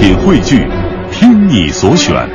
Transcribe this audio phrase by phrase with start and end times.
[0.00, 0.66] 品汇聚，
[1.12, 2.26] 听你所选，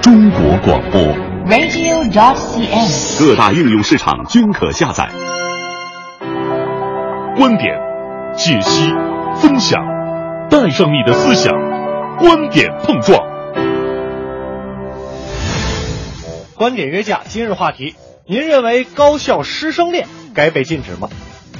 [0.00, 1.02] 中国广播。
[1.48, 3.18] radio.cn。
[3.18, 5.10] 各大应用市场均可下载。
[7.36, 7.74] 观点、
[8.36, 8.92] 解析、
[9.34, 9.82] 分享，
[10.48, 11.52] 带上你的思想，
[12.18, 13.20] 观点碰撞。
[16.54, 17.96] 观点约架，今日话题：
[18.28, 21.08] 您认为高校师生恋该被禁止吗？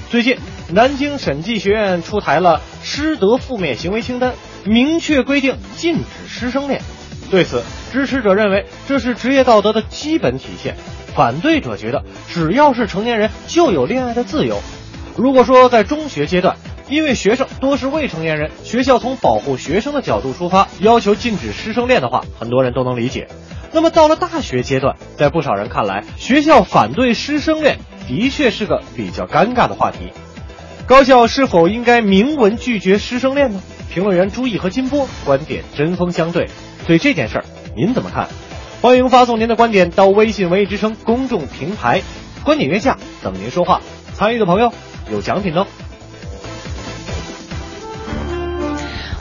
[0.08, 0.36] 最近，
[0.72, 4.34] 南京审计学院出台了师德负面行为清单，
[4.68, 6.80] 明确规定禁止师生恋。
[7.30, 10.76] 对此，支持者认为这是职业道德的基本体现，
[11.14, 14.60] 反对者觉得只要是成年人就有恋爱的自由。
[15.16, 16.56] 如果说在中学阶段，
[16.88, 23.28] 因为学生多是未成年人，学校从保护学生的角度出发，要求禁止师生恋的话，很多人都能理解。
[23.72, 30.12] 那么到了大学阶段，在不少人看来，学校反对师生恋的确是个比较尴尬的话题。
[30.86, 33.60] 高校是否应该明文拒绝师生恋呢？
[33.92, 36.48] 评论员朱毅和金波观点针锋相对，
[36.86, 37.44] 对这件事儿
[37.76, 38.28] 您怎么看？
[38.80, 42.02] 欢迎发送您的观点到微信“文艺之声”公众平台，
[42.44, 43.80] 观点约架等您说话。
[44.14, 44.72] 参与的朋友
[45.10, 45.66] 有奖品哦。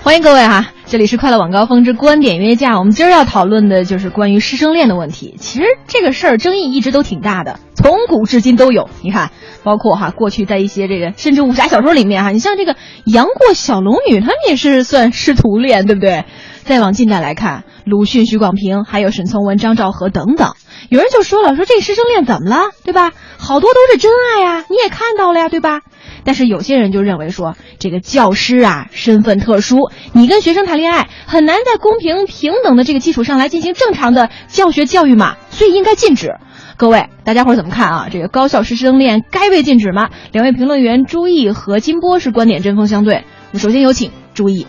[0.03, 2.79] 欢迎各位哈，这里是快乐晚高峰之观点约架。
[2.79, 5.35] 我们今儿要讨论的就是关于师生恋的问题。
[5.37, 8.89] 其实这个事儿争议一直都挺大的，从古至今都有。
[9.01, 9.31] 你看，
[9.63, 16.23] 包括哈过去在一些这个甚至武侠小说里面哈，你像这个杨过、小龙女，他们也是算师徒恋，对不对？
[16.63, 20.55] 再往近代来看，鲁迅、许广平，还有沈从文、张兆和等等，
[20.89, 23.13] 有人就说了，说这师生恋怎么了，对吧？
[23.37, 25.81] 好多都是真爱呀，你也看到了呀，对吧？
[26.25, 36.35] 但是有些人就认为说，这个教师啊身份特殊，你跟学生谈恋爱很难在公平平等的这个基础上来进行正常的教学教育嘛，所以应该禁止。
[36.75, 38.09] 各位，大家伙怎么看啊？
[38.11, 40.09] 这个高校师生恋该被禁止吗？
[40.33, 43.23] 两位评论员朱毅和金波是观点针锋相对。
[43.53, 44.67] 首先有请朱毅。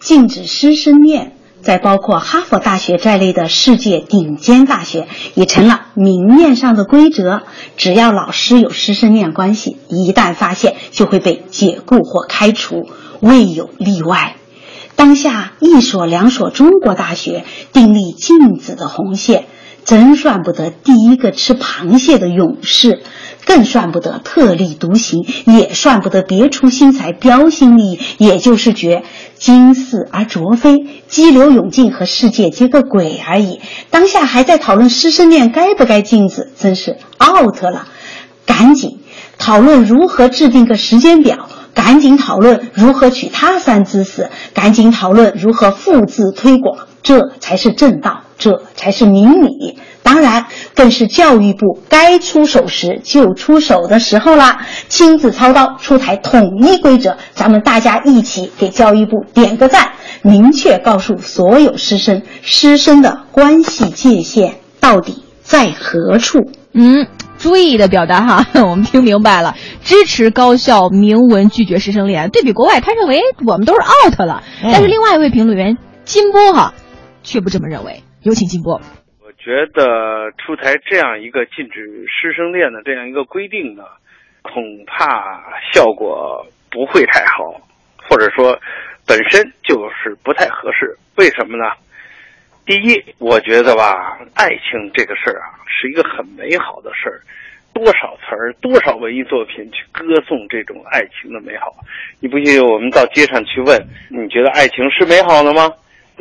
[0.00, 7.42] 禁止师生恋，在包括哈佛大学在内的世界顶尖大学，已成了明面上的规则。
[7.76, 12.88] 只要老师有师生恋关系，一旦发现就会被解雇或开除，
[13.20, 14.36] 未有例外。
[14.96, 19.46] 当下一所两所中国大学订立禁止的红线，
[19.84, 23.02] 真算不得第一个吃螃蟹的勇士。
[23.44, 29.02] 更算不得特立独行，也算不得别出心裁、标新立异，也就是觉
[29.34, 33.60] 惊世而卓非，激流勇进和世界接个轨而已。
[33.90, 37.86] 当下还在讨论师生恋该不该禁止，真是 out 了！
[38.46, 39.00] 赶紧
[39.36, 49.78] 讨论如何制定个时间表，赶紧讨论如何取他山之石，赶紧讨论如何复制推广，这才是正道，这才是明理。
[50.02, 54.66] 当然，更是教育部该出手时就出手的时候啦！
[54.88, 59.92] 亲自操刀出台统一规则，咱们大家一起给教育部点个赞，
[60.22, 66.40] 明确告诉所有师生，师生的关系界限到底在何处？
[66.74, 67.06] 嗯，
[67.38, 69.54] 注意的表达哈， 我们听明白了，
[69.84, 72.28] 支持高校明文拒绝师生恋。
[72.30, 74.42] 对比国外，他认为我们都是 out 了。
[74.62, 76.74] 但是另外一位评论员金波哈，
[77.22, 78.02] 却不这么认为。
[78.24, 78.80] 有请金波。
[79.24, 83.82] 我觉得出台这样一个禁止师生恋的这样一个规定呢，
[84.42, 87.60] 恐怕效果不会太好，
[87.96, 88.56] 或者说
[89.06, 90.96] 本身就是不太合适。
[91.16, 91.64] 为什么呢？
[92.64, 97.18] 第一，我觉得吧，爱情这个事儿啊，是一个很美好的事儿，
[97.74, 101.74] 多少词儿、多少文艺作品去歌颂这种爱情的美好。
[102.20, 103.76] 你不信，我们到街上去问，
[104.08, 105.68] 你觉得爱情是美好的吗？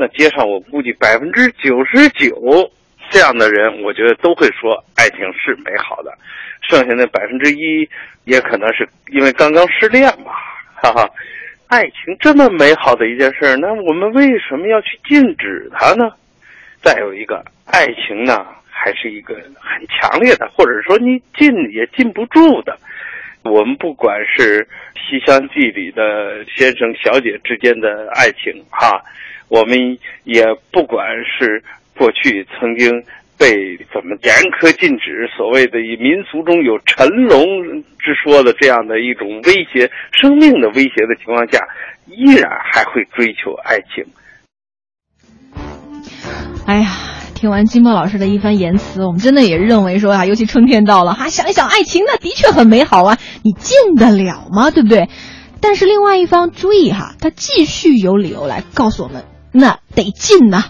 [0.01, 2.71] 那街上我估计百分之九十九。
[3.11, 6.13] 这样的人，我觉得都会说爱情是美好的，
[6.61, 7.85] 剩下那百分之一，
[8.23, 10.31] 也可能是因为刚刚失恋吧，
[10.81, 11.09] 哈哈。
[11.67, 16.09] 爱情这么美好的一件事，那我们为什么要去禁止它呢？
[16.81, 22.77] 再有一个，爱情呢，还是一个很强烈的，或者说你禁也禁不住的。
[23.43, 24.63] 我们不管是
[24.95, 29.03] 《西厢记》里的先生小姐之间的爱情，哈，
[29.51, 31.05] 我们也不管
[31.37, 31.61] 是。
[31.93, 33.03] 过去曾经
[33.37, 37.45] 被怎么严苛禁止，所谓的以民俗中有沉龙
[37.99, 41.59] 之说的这样的一种威胁、生命的威胁的情况下，
[42.07, 44.05] 依然还会追求爱情。
[46.65, 46.89] 哎呀，
[47.35, 54.71] 听完金波老师的一番言辞，我们真的也认为说啊，尤其春天到了哈，想一想爱情那的确很美好啊，你禁得了吗？
[54.71, 55.07] 对不对？
[55.61, 60.63] 但是另外一方注意哈，他继续有理由来告诉我们，那得劲呐。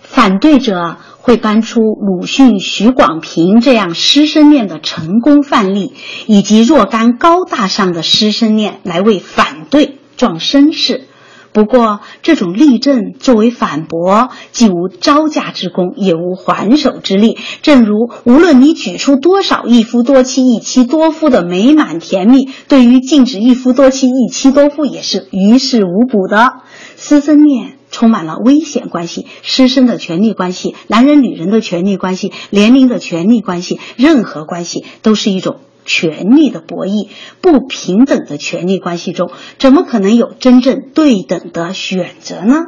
[0.00, 5.94] 反对者会搬出鲁迅、许广平这样师生恋的成功范例，
[6.26, 11.08] 以及若干高大上的师生恋来为反对壮声势。
[11.52, 17.36] 不过，这种例证作为反驳，既无招架之功，也无还手之力。
[17.60, 26.54] 正如无论你举出多少一夫多妻、一妻多夫的美满甜蜜，对于禁止一夫多妻、一妻多夫也是于事无补的。
[26.96, 35.56] 师生恋充满了危险关系，师生的权利关系，男人女人的权利关系，年龄的权利关系，任何关系都是一种。
[35.84, 37.08] 权力的博弈，
[37.40, 42.66] 不平等的权力关系中，怎么可能有真正对等的选择呢？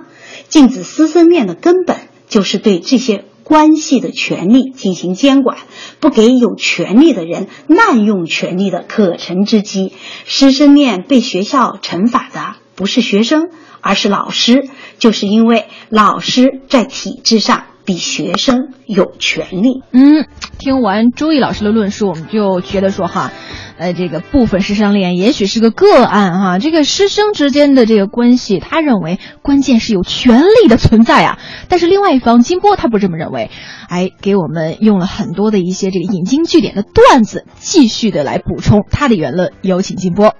[0.48, 1.96] 禁止师生恋的根本
[2.28, 5.58] 就是对这些关系的权利进行监管，
[6.00, 9.92] 不给有权利的人滥用权力的可乘之机。
[10.24, 13.50] 师生恋被学校惩罚的不是学生，
[13.80, 14.68] 而是老师，
[14.98, 17.66] 就是因为老师在体制上。
[17.84, 19.82] 比学生有权利。
[19.92, 20.26] 嗯，
[20.58, 23.32] 听完朱毅老师的论述，我们就觉得说哈，
[23.76, 26.58] 呃，这个部分师生恋也许是个个案哈。
[26.58, 31.38] 这个师生之间的这个关系，他认为关键是有权利的存在啊。
[31.68, 33.50] 但是另外一方金波他不这么认为，
[33.88, 39.52] 哎，给我们用了很多的一些这个引经据典的段子，继续的来补充他的言论。
[39.60, 40.34] 有请金波。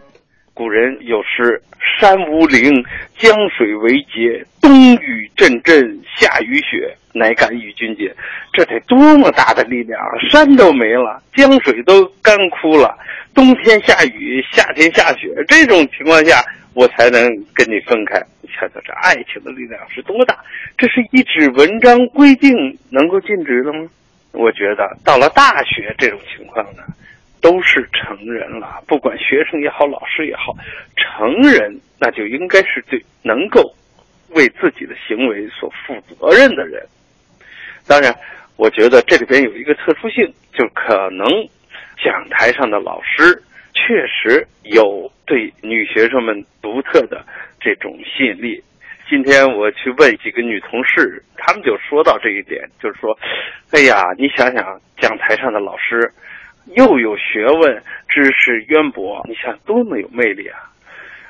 [0.54, 1.60] 古人有诗
[2.00, 2.72] ：“山无陵，
[3.18, 8.12] 江水为竭，冬雨阵阵，夏雨雪。”乃敢与君绝，
[8.52, 10.18] 这得多么大的力量啊！
[10.28, 12.98] 山都没了，江水都干枯了，
[13.32, 16.42] 冬天下雨，夏天下雪，这种情况下，
[16.74, 17.22] 我才能
[17.54, 18.20] 跟你分开。
[18.42, 20.36] 你瞧瞧，这爱情的力量是多大？
[20.76, 23.88] 这是一纸文章规定能够禁止的吗？
[24.32, 26.82] 我觉得到了大学这种情况呢，
[27.44, 30.56] 都是成人了，不管学生也好，老师也好，
[30.96, 33.60] 成人那就应该是对能够
[34.30, 36.82] 为自己的行为所负责任的人。
[37.86, 38.16] 当然，
[38.56, 40.24] 我觉得这里边有一个特殊性，
[40.54, 41.26] 就可能
[42.02, 43.42] 讲台上的老师
[43.74, 47.22] 确实有对女学生们独特的
[47.60, 48.58] 这种吸引力。
[49.06, 53.14] 今天我去问几个女同事，她们就说到这一点，就是说，
[53.72, 56.10] 哎呀，你想想，讲台上的老师
[56.66, 60.58] 又有学问，知识渊博，你想多么有魅力啊！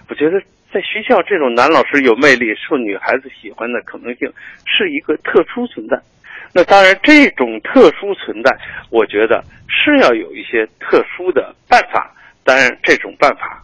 [0.09, 0.41] 我觉得
[0.73, 4.33] 在学校这种男老师有魅力、受女孩子喜欢的可能性
[4.67, 6.01] 是一个特殊存在。
[6.53, 8.57] 那当然，这种特殊存在，
[8.91, 12.15] 我觉得是要有一些特殊的办法。
[12.45, 13.61] 当然，这种办法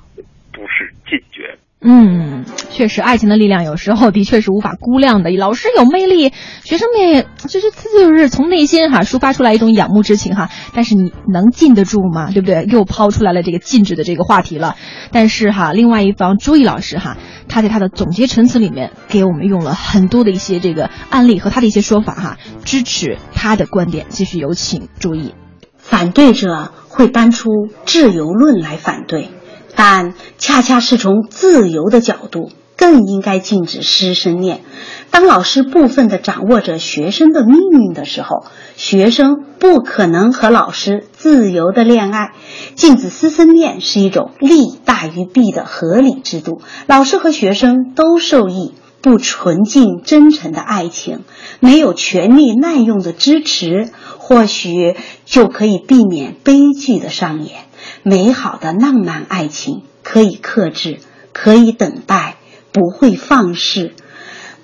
[0.52, 1.56] 不是禁绝。
[1.82, 5.30] 嗯，确实，爱情的力量有时候的确是无法估量的。
[5.30, 6.30] 老师有魅力，
[6.62, 10.50] 学生们就是他就是从内心哈抒发出来一种仰慕之情哈。
[10.74, 12.30] 但是你能禁得住吗？
[12.30, 12.66] 对不对？
[12.68, 14.76] 又抛出来了这个禁止的这个话题了。
[15.10, 17.16] 但是哈，另外一方朱毅老师哈，
[17.48, 24.04] 他在他的总结陈词里面给我们用了很多的一些这个案例和他的一些说法哈，支持他的观点。
[24.10, 25.34] 继续有请朱毅。
[25.78, 27.48] 反对者会搬出
[27.86, 29.30] 自由论来反对。
[29.74, 34.62] 但恰恰是从自由的角度，更应该禁止师生恋。
[35.10, 38.44] 当老师部分的掌握着学生的命运的时候，
[38.76, 42.32] 学生不可能和老师自由的恋爱。
[42.74, 48.74] 禁止师生恋是一种利大于弊的合理制度，老师和学生都受益。
[49.02, 51.20] 不纯净真诚的爱情，
[51.58, 53.88] 没有权力滥用的支持，
[54.18, 54.94] 或许
[55.24, 57.69] 就可以避免悲剧的上演。
[58.02, 60.98] 美好的浪漫爱情可以克制，
[61.32, 62.36] 可以等待，
[62.72, 63.92] 不会放肆。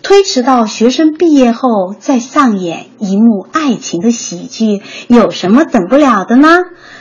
[0.03, 6.59] 推迟到学生毕业后再上演一幕爱情的喜剧，有什么等不了的呢？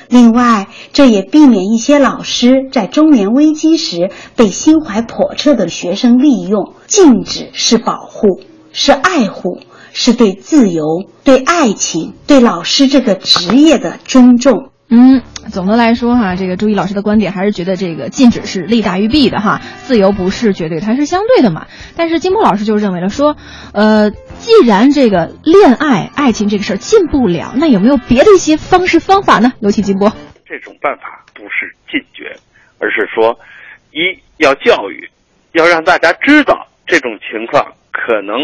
[0.10, 6.74] 另外，这也避免一些老师在中年危机时被心怀叵测的学生利用。
[6.88, 9.60] 禁止是保护，是爱护，
[9.94, 10.84] 是对自由、
[11.24, 14.70] 对爱情、对老师这个职业的尊重。
[14.90, 15.22] 嗯，
[15.52, 21.68] 总的来说哈，这个朱毅老师的观点还是觉得这个禁止是利大于弊的哈，自由不是绝对，它是相对的嘛。
[21.96, 23.38] 但是金波老师就认为了说，
[23.74, 29.54] 呃，既然这个恋爱、爱情这个事儿禁不了，那有没有别的一些方式方法呢？
[29.60, 30.12] 有请金波。
[30.46, 32.36] 这种办法不是禁绝，
[32.80, 33.40] 而是说，
[33.92, 35.10] 一要教育，
[35.54, 38.36] 要让大家知道这种情况可能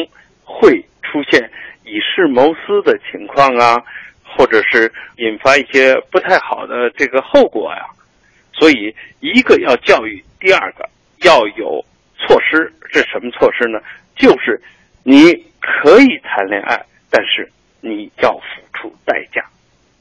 [0.43, 1.49] 会出现
[1.83, 3.77] 以事谋私的情况啊。
[4.33, 7.85] 或者是引发一些不太好的这个后果呀，
[8.53, 10.89] 所以一个要教育，第二个
[11.23, 11.83] 要有
[12.17, 12.71] 措施。
[12.91, 13.79] 这什么措施呢？
[14.15, 14.61] 就是
[15.03, 19.43] 你可以谈恋爱，但是你要付出代价。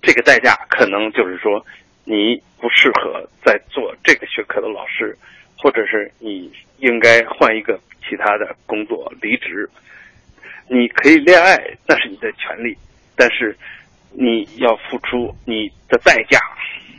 [0.00, 1.64] 这个代价可能就是说，
[2.04, 5.16] 你不适合再做这个学科的老师，
[5.58, 9.68] 或者是你应该换一个其他的工作离职。
[10.68, 11.56] 你可以恋爱，
[11.86, 12.76] 那是你的权利，
[13.16, 13.56] 但是。
[14.12, 16.38] 你要付出你的代价，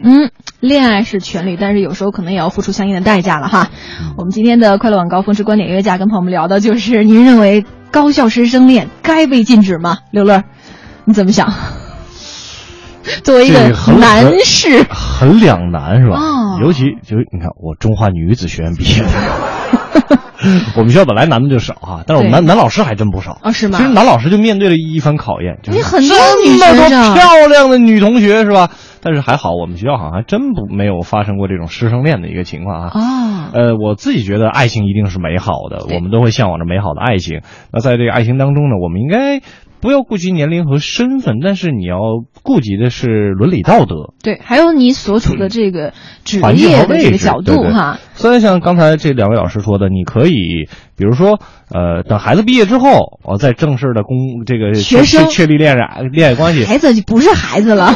[0.04, 3.70] 嗯，恋爱是权利，但是有时候可能也要付出相应的代价了哈。
[4.18, 10.00] 我们今天的快乐晚高峰之观点约架，跟朋友们聊的就是您认为高校师生恋该被禁止吗？
[10.12, 10.44] 刘乐，
[11.06, 11.54] 你怎么想？
[13.24, 16.18] 作为一个男士，很两难是吧？
[16.18, 19.10] 哦尤其就是你看，我中华女子学院毕业的，
[20.76, 23.38] 我们学校本来男的就少哈，但是我们男男老师还真不少。
[23.42, 28.72] 啊是吗其实男老师就面对了一番考验，就是你很多这女么多漂亮的女同学是吧？
[29.04, 32.92] 但是还好，我们学校好像还真不没有发生过这种师生恋的一个情况啊。
[32.94, 33.00] 哦，
[33.54, 37.42] 呃，我自己觉得爱情一定是美好的，我们都会向往着美好的爱情。
[37.72, 39.42] 那在这个爱情当中呢，我们应该
[39.80, 41.98] 不要顾及年龄和身份，但是你要
[42.44, 44.14] 顾及的是伦理道德。
[44.24, 45.94] 对，还有你所处的这个
[46.24, 47.98] 职业的这个角度哈。
[48.22, 56.64] 虽然像刚才这两位老师说的，你可以，比如说，呃，等孩子毕业之后，我再正式的公这个确学生确确立恋爱恋爱关系。
[56.66, 57.94] 孩子就不是孩子了，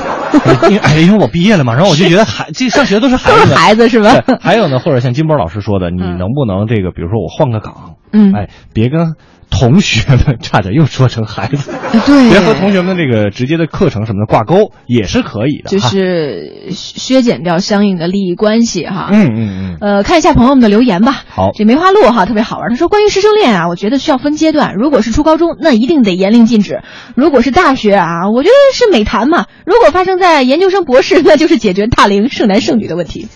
[0.63, 4.23] 因为哎，因为我毕业了嘛，然后我就觉得孩这上学都是孩都是子，孩子是吧？
[4.41, 9.13] 还有呢，或者像金波老师说的，你嗯能不能这个，比如说我换个岗，嗯，哎，别跟
[9.51, 11.71] 同学们差点又说成孩子，
[12.05, 15.87] 对，别和同学们这个直接的课程什么的挂钩，也是可以的就哈。
[15.87, 19.09] 是削减掉相应的利益关系哈。
[19.13, 21.23] 嗯嗯嗯，呃，看一下朋友们的留言吧。
[21.29, 24.75] 好这梅花鹿哈特别好玩，他说关于师生恋啊，我觉得需要分阶段。
[24.75, 26.77] 如果是初高中，那一定得严令禁止；
[27.15, 29.45] 如果是大学啊，我觉得是美谈嘛。
[29.65, 33.27] 如果发生在研究生、博士， 那就是解决大龄剩男剩女的问题。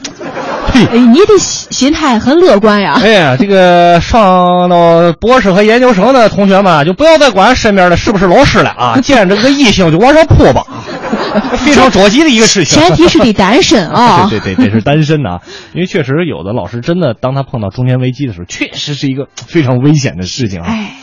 [0.72, 3.00] 嘿哎，你的心心态很乐观呀。
[3.02, 10.64] 哎呀，这个上到博士和研究生的同学们，就不要再管身边的是不是老师了啊， 见着这个异性就往上扑吧，
[11.64, 12.82] 非常着急的一个事情。
[12.82, 14.28] 前提是得单身啊。
[14.32, 15.42] 对对对，得是单身的啊，
[15.74, 20.66] 因为确实有的老师真的，当他碰到中年危机的时候，确实是一个非常危险的事情啊。
[20.68, 20.96] 哎。